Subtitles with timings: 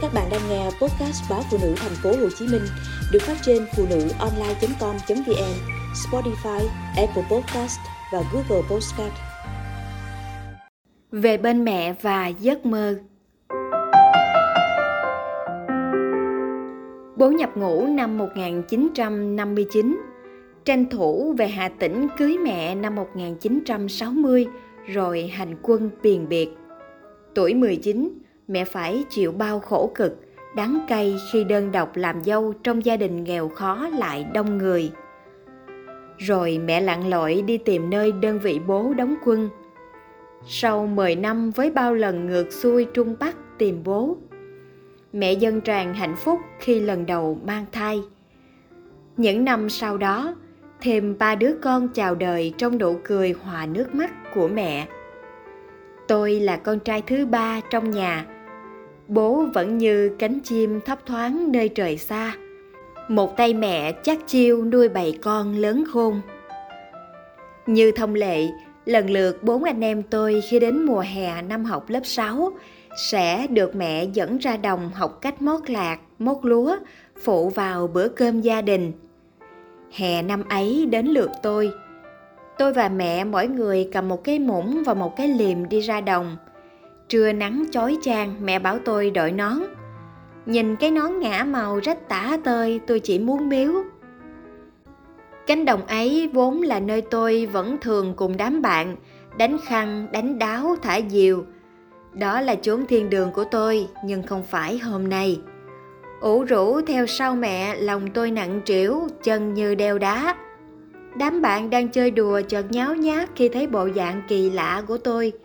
[0.00, 2.62] Các bạn đang nghe podcast báo phụ nữ thành phố Hồ Chí Minh
[3.12, 5.54] được phát trên phụ nữ online.com.vn,
[5.94, 7.78] Spotify, Apple Podcast
[8.12, 9.12] và Google Podcast.
[11.12, 12.98] Về bên mẹ và giấc mơ.
[17.16, 20.00] Bố nhập ngũ năm 1959,
[20.64, 24.46] tranh thủ về Hà Tĩnh cưới mẹ năm 1960
[24.86, 26.48] rồi hành quân biền biệt.
[27.34, 28.18] Tuổi 19,
[28.48, 30.20] mẹ phải chịu bao khổ cực,
[30.56, 34.92] đắng cay khi đơn độc làm dâu trong gia đình nghèo khó lại đông người.
[36.18, 39.48] Rồi mẹ lặn lội đi tìm nơi đơn vị bố đóng quân.
[40.46, 44.16] Sau 10 năm với bao lần ngược xuôi Trung Bắc tìm bố,
[45.12, 48.02] mẹ dân tràn hạnh phúc khi lần đầu mang thai.
[49.16, 50.34] Những năm sau đó,
[50.80, 54.86] thêm ba đứa con chào đời trong nụ cười hòa nước mắt của mẹ.
[56.08, 58.26] Tôi là con trai thứ ba trong nhà,
[59.08, 62.36] bố vẫn như cánh chim thấp thoáng nơi trời xa
[63.08, 66.20] một tay mẹ chắc chiêu nuôi bầy con lớn khôn
[67.66, 68.46] như thông lệ
[68.84, 72.52] lần lượt bốn anh em tôi khi đến mùa hè năm học lớp 6
[72.96, 76.76] sẽ được mẹ dẫn ra đồng học cách mót lạc, mót lúa,
[77.22, 78.92] phụ vào bữa cơm gia đình.
[79.92, 81.70] Hè năm ấy đến lượt tôi.
[82.58, 86.00] Tôi và mẹ mỗi người cầm một cái muỗng và một cái liềm đi ra
[86.00, 86.36] đồng–
[87.08, 89.58] Trưa nắng chói chang, mẹ bảo tôi đội nón.
[90.46, 93.72] Nhìn cái nón ngã màu rách tả tơi, tôi chỉ muốn biếu.
[95.46, 98.96] Cánh đồng ấy vốn là nơi tôi vẫn thường cùng đám bạn
[99.38, 101.44] đánh khăn, đánh đáo, thả diều.
[102.12, 105.40] Đó là chốn thiên đường của tôi, nhưng không phải hôm nay.
[106.20, 110.36] ủ rũ theo sau mẹ, lòng tôi nặng trĩu, chân như đeo đá.
[111.16, 114.98] Đám bạn đang chơi đùa chợt nháo nhác khi thấy bộ dạng kỳ lạ của
[114.98, 115.32] tôi–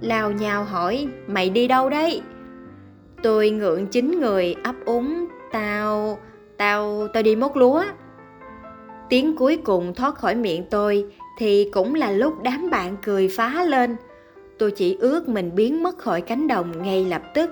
[0.00, 2.22] lao nhào hỏi, mày đi đâu đấy?
[3.22, 6.18] Tôi ngượng chính người, ấp úng, tao
[6.56, 7.84] tao tao đi mốt lúa.
[9.08, 11.06] Tiếng cuối cùng thoát khỏi miệng tôi
[11.38, 13.96] thì cũng là lúc đám bạn cười phá lên.
[14.58, 17.50] Tôi chỉ ước mình biến mất khỏi cánh đồng ngay lập tức.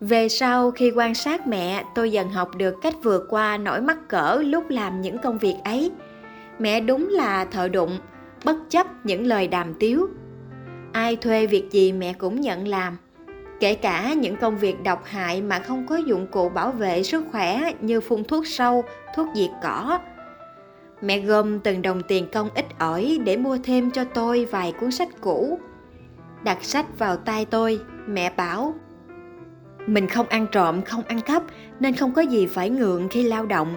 [0.00, 4.08] Về sau, khi quan sát mẹ, tôi dần học được cách vượt qua nỗi mắc
[4.08, 5.90] cỡ lúc làm những công việc ấy.
[6.58, 7.98] Mẹ đúng là thợ đụng,
[8.44, 10.08] bất chấp những lời đàm tiếu
[10.92, 12.96] ai thuê việc gì mẹ cũng nhận làm.
[13.60, 17.24] Kể cả những công việc độc hại mà không có dụng cụ bảo vệ sức
[17.32, 18.84] khỏe như phun thuốc sâu,
[19.16, 19.98] thuốc diệt cỏ.
[21.02, 24.90] Mẹ gom từng đồng tiền công ít ỏi để mua thêm cho tôi vài cuốn
[24.90, 25.58] sách cũ.
[26.44, 28.74] Đặt sách vào tay tôi, mẹ bảo,
[29.86, 31.42] mình không ăn trộm, không ăn cắp,
[31.80, 33.76] nên không có gì phải ngượng khi lao động.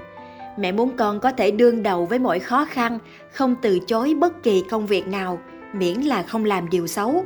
[0.57, 2.99] Mẹ muốn con có thể đương đầu với mọi khó khăn,
[3.31, 5.39] không từ chối bất kỳ công việc nào
[5.73, 7.25] miễn là không làm điều xấu.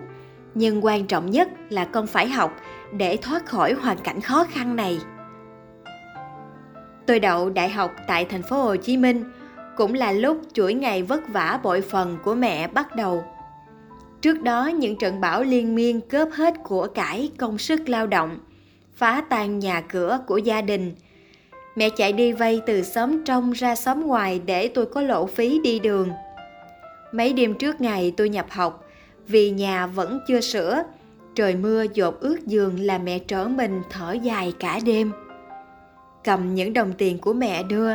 [0.56, 2.58] Nhưng quan trọng nhất là con phải học
[2.94, 5.00] để thoát khỏi hoàn cảnh khó khăn này.
[7.06, 9.24] Tôi đậu đại học tại thành phố hồ chí minh,
[9.78, 13.24] cũng là lúc chuỗi ngày vất vả bội phần của mẹ bắt đầu.
[14.22, 18.40] Trước đó, những trận bão liên miên cướp hết của cải công sức lao động,
[18.96, 20.94] phá tan nhà cửa của gia đình.
[21.76, 25.60] Mẹ chạy đi vay từ xóm trong ra xóm ngoài để tôi có lộ phí
[25.64, 26.10] đi đường.
[27.14, 28.86] Mấy đêm trước ngày tôi nhập học,
[29.28, 30.84] vì nhà vẫn chưa sửa,
[31.36, 35.12] trời mưa dột ướt giường là mẹ trở mình thở dài cả đêm.
[36.24, 37.92] Cầm những đồng tiền của mẹ đưa,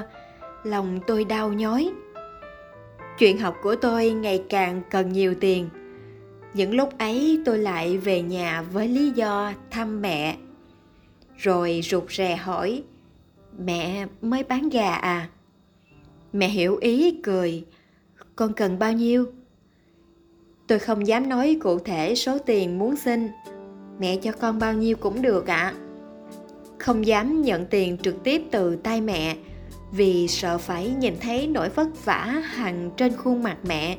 [0.64, 1.90] lòng tôi đau nhói.
[3.18, 5.68] Chuyện học của tôi ngày càng cần nhiều tiền.
[6.54, 10.36] Những lúc ấy tôi lại về nhà với lý do thăm mẹ.
[11.36, 12.82] Rồi rụt rè hỏi,
[13.58, 15.28] mẹ mới bán gà à?
[16.32, 17.64] Mẹ hiểu ý cười,
[18.38, 19.26] con cần bao nhiêu?
[20.66, 23.28] Tôi không dám nói cụ thể số tiền muốn xin.
[23.98, 25.56] Mẹ cho con bao nhiêu cũng được ạ.
[25.56, 25.74] À.
[26.78, 29.36] không dám nhận tiền trực tiếp từ tay mẹ,
[29.92, 33.98] vì sợ phải nhìn thấy nỗi vất vả hằn trên khuôn mặt mẹ.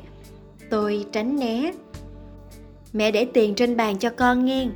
[0.70, 1.72] Tôi tránh né.
[2.92, 4.68] Mẹ để tiền trên bàn cho con nghe.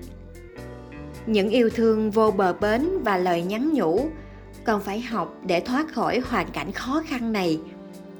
[1.27, 4.09] Những yêu thương vô bờ bến và lời nhắn nhủ,
[4.65, 7.61] con phải học để thoát khỏi hoàn cảnh khó khăn này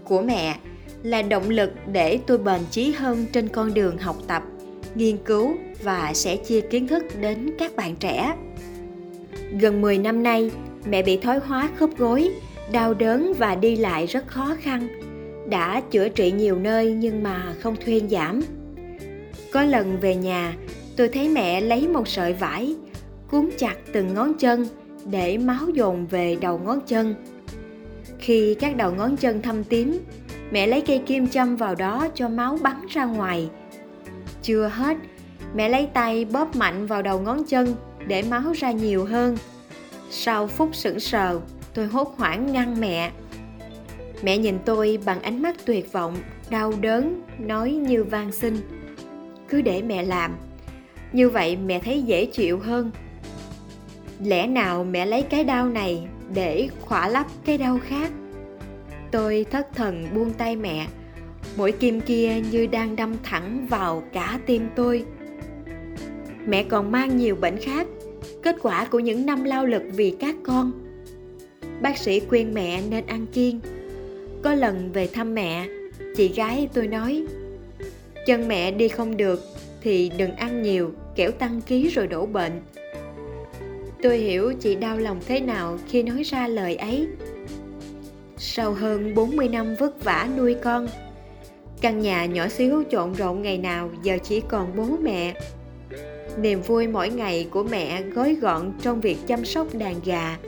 [0.05, 0.57] của mẹ
[1.05, 4.43] là động lực để tôi bền chí hơn trên con đường học tập,
[4.95, 8.35] nghiên cứu và sẽ chia kiến thức đến các bạn trẻ.
[9.61, 10.51] Gần 10 năm nay,
[10.87, 12.31] mẹ bị thoái hóa khớp gối,
[12.73, 14.89] đau đớn và đi lại rất khó khăn.
[15.49, 18.41] Đã chữa trị nhiều nơi nhưng mà không thuyên giảm.
[19.53, 20.57] Có lần về nhà,
[20.97, 22.75] tôi thấy mẹ lấy một sợi vải,
[23.31, 24.67] cuốn chặt từng ngón chân
[25.11, 27.15] để máu dồn về đầu ngón chân.
[28.19, 29.99] Khi các đầu ngón chân thâm tím
[30.51, 33.51] mẹ lấy cây kim châm vào đó cho máu bắn ra ngoài.
[34.43, 34.97] Chưa hết,
[35.55, 37.75] mẹ lấy tay bóp mạnh vào đầu ngón chân
[38.07, 39.37] để máu ra nhiều hơn.
[40.11, 41.41] Sau phút sững sờ,
[41.75, 43.11] tôi hốt hoảng ngăn mẹ.
[44.23, 46.17] Mẹ nhìn tôi bằng ánh mắt tuyệt vọng,
[46.51, 48.57] đau đớn, nói như van xin.
[49.49, 50.37] Cứ để mẹ làm.
[51.13, 52.91] Như vậy mẹ thấy dễ chịu hơn.
[54.21, 58.11] Lẽ nào mẹ lấy cái đau này để khỏa lấp cái đau khác?
[59.15, 60.87] Tôi thất thần buông tay mẹ.
[61.57, 65.05] Mũi kim kia như đang đâm thẳng vào cả tim tôi.
[66.47, 67.87] Mẹ còn mang nhiều bệnh khác,
[68.43, 70.73] kết quả của những năm lao lực vì các con.
[71.81, 73.61] Bác sĩ khuyên mẹ nên ăn kiêng.
[74.43, 75.69] Có lần về thăm mẹ,
[76.17, 77.27] chị gái tôi nói,
[78.27, 79.41] chân mẹ đi không được
[79.83, 82.53] thì đừng ăn nhiều, kẻo tăng ký rồi đổ bệnh.
[84.03, 87.09] Tôi hiểu chị đau lòng thế nào khi nói ra lời ấy
[88.37, 90.87] sau hơn 40 năm vất vả nuôi con.
[91.81, 95.35] Căn nhà nhỏ xíu trộn rộn ngày nào giờ chỉ còn bố mẹ.
[96.39, 100.39] Niềm vui mỗi ngày của mẹ gói gọn trong việc chăm sóc đàn gà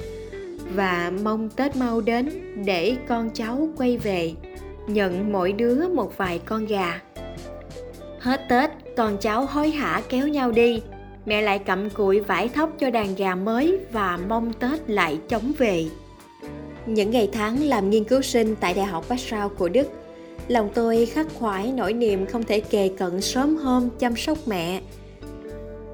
[0.75, 4.33] và mong tết mau đến để con cháu quay về,
[4.87, 7.01] nhận mỗi đứa một vài con gà.
[8.21, 10.83] Hết tết, con cháu hối hả kéo nhau đi.
[11.27, 15.53] Mẹ lại cặm cụi vải thóc cho đàn gà mới và mong tết lại chóng
[15.59, 15.87] về
[16.87, 19.89] những ngày tháng làm nghiên cứu sinh tại đại học Passau của Đức
[20.49, 24.81] lòng tôi khắc khoải nỗi niềm không thể kề cận sớm hôm chăm sóc mẹ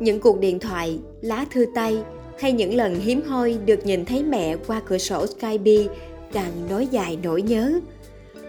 [0.02, 1.98] những cuộc điện thoại lá thư tay
[2.40, 5.94] hay những lần hiếm hoi được nhìn thấy mẹ qua cửa sổ Skype
[6.32, 7.80] càng nối dài nỗi nhớ.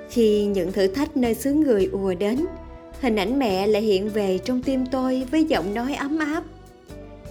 [0.10, 2.46] Khi những thử thách nơi xứ người ùa đến,
[3.02, 6.44] hình ảnh mẹ lại hiện về trong tim tôi với giọng nói ấm áp.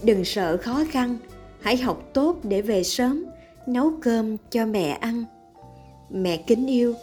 [0.02, 1.18] Đừng sợ khó khăn,
[1.60, 3.24] hãy học tốt để về sớm,
[3.66, 5.24] nấu cơm cho mẹ ăn.
[6.10, 6.94] Mẹ kính yêu,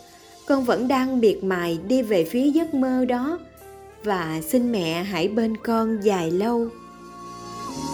[0.48, 3.40] con vẫn đang miệt mài đi về phía giấc mơ đó
[4.04, 6.70] và xin mẹ hãy bên con dài lâu